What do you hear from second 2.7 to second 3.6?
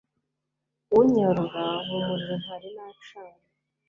nacanye